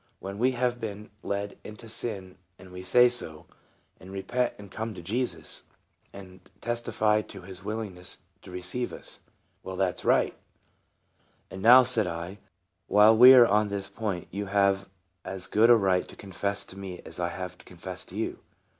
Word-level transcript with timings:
When 0.19 0.39
we 0.39 0.53
have 0.53 0.79
been 0.79 1.11
led 1.21 1.59
into 1.63 1.87
sin 1.87 2.39
we 2.57 2.81
say 2.81 3.07
so, 3.07 3.45
and 3.99 4.11
repent 4.11 4.55
and 4.57 4.71
come 4.71 4.95
to 4.95 5.01
Jesus, 5.03 5.65
and 6.11 6.39
testify 6.59 7.17
of 7.17 7.43
his 7.43 7.63
willingness 7.63 8.17
to 8.41 8.49
receive 8.49 8.91
us.'" 8.93 9.19
Well, 9.63 9.75
that 9.75 9.99
's 9.99 10.03
right." 10.03 10.33
IVORD 10.33 10.33
OF 10.39 11.49
TESTIMONY. 11.49 11.49
c 11.51 11.51
9 11.51 11.55
"And 11.57 11.61
now," 11.61 11.83
said 11.83 12.07
I, 12.07 12.39
"while 12.87 13.15
we 13.15 13.35
are 13.35 13.45
on 13.45 13.67
this 13.67 13.89
point, 13.89 14.27
you 14.31 14.47
have 14.47 14.89
as 15.23 15.45
good 15.45 15.69
a 15.69 15.75
right 15.75 16.07
to 16.07 16.15
confess 16.15 16.63
to 16.63 16.79
me 16.79 17.01
as 17.05 17.19
I 17.19 17.29
have 17.29 17.55
to 17.59 17.65
confess 17.65 18.03
to 18.05 18.15
you. 18.15 18.39